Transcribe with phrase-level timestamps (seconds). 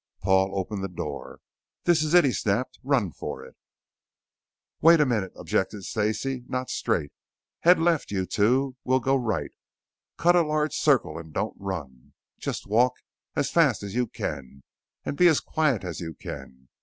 [0.23, 1.41] Paul opened the door.
[1.83, 2.79] "This is it!" he snapped.
[2.83, 3.55] "Run for it!"
[4.81, 6.41] "Wait a minute," objected Stacey.
[6.47, 7.11] "Not straight.
[7.59, 8.75] Head left, you two.
[8.83, 9.51] We'll go right.
[10.17, 12.13] Cut a large circle and don't run.
[12.39, 12.93] Just walk
[13.35, 14.63] as fast as you can
[15.05, 16.67] and be as quiet as you can.